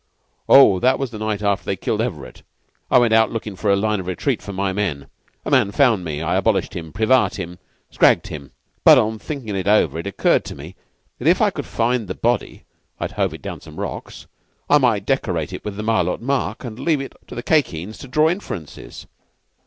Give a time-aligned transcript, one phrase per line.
[0.49, 2.45] "'Oh, that was the night after they killed Everett, and
[2.89, 5.05] I went out lookin' for a line of retreat for my men.
[5.45, 6.23] A man found me.
[6.23, 7.59] I abolished him privatim
[7.91, 8.49] scragged him.
[8.83, 10.75] But on thinkin' it over it occurred to me
[11.19, 12.63] that if I could find the body
[12.99, 14.25] (I'd hove it down some rocks)
[14.67, 17.99] I might decorate it with the Malôt mark and leave it to the Khye Kheens
[17.99, 19.05] to draw inferences.